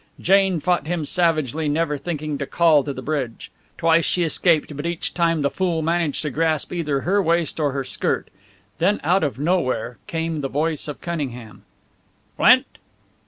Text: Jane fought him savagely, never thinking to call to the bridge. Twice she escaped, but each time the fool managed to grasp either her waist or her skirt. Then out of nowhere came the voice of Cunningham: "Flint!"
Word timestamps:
Jane 0.19 0.59
fought 0.59 0.87
him 0.87 1.05
savagely, 1.05 1.69
never 1.69 1.95
thinking 1.95 2.39
to 2.39 2.47
call 2.47 2.83
to 2.85 2.91
the 2.91 3.03
bridge. 3.03 3.51
Twice 3.77 4.03
she 4.03 4.23
escaped, 4.23 4.75
but 4.75 4.87
each 4.87 5.13
time 5.13 5.43
the 5.43 5.51
fool 5.51 5.83
managed 5.83 6.23
to 6.23 6.31
grasp 6.31 6.73
either 6.73 7.01
her 7.01 7.21
waist 7.21 7.59
or 7.59 7.71
her 7.73 7.83
skirt. 7.83 8.29
Then 8.79 8.99
out 9.03 9.23
of 9.23 9.37
nowhere 9.37 9.99
came 10.07 10.41
the 10.41 10.49
voice 10.49 10.87
of 10.87 11.01
Cunningham: 11.01 11.65
"Flint!" 12.35 12.79